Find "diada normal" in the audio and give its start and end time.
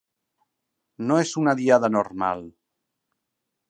1.61-2.45